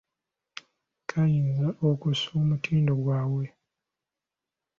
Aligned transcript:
Kiyinza 1.07 1.67
okussa 1.89 2.29
omutindo 2.41 2.93
gwabwe. 3.01 3.45